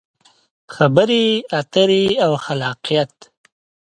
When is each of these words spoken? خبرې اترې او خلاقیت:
خبرې 0.75 1.25
اترې 1.59 2.05
او 2.25 2.31
خلاقیت: 2.43 3.13